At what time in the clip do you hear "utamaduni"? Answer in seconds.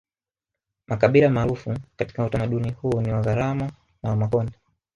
2.25-2.71